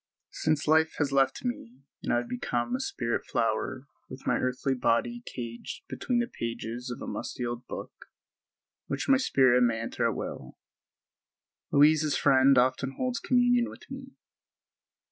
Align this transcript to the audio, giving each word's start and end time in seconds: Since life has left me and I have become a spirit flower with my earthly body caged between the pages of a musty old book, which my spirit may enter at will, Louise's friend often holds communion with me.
Since 0.31 0.67
life 0.67 0.95
has 0.97 1.11
left 1.11 1.45
me 1.45 1.83
and 2.01 2.11
I 2.11 2.17
have 2.21 2.27
become 2.27 2.75
a 2.75 2.79
spirit 2.79 3.23
flower 3.23 3.85
with 4.09 4.25
my 4.25 4.37
earthly 4.39 4.73
body 4.73 5.21
caged 5.27 5.83
between 5.87 6.17
the 6.17 6.27
pages 6.27 6.89
of 6.89 7.03
a 7.03 7.07
musty 7.07 7.45
old 7.45 7.67
book, 7.67 8.07
which 8.87 9.07
my 9.07 9.17
spirit 9.17 9.61
may 9.61 9.79
enter 9.79 10.07
at 10.09 10.15
will, 10.15 10.57
Louise's 11.71 12.17
friend 12.17 12.57
often 12.57 12.93
holds 12.93 13.19
communion 13.19 13.69
with 13.69 13.91
me. 13.91 14.15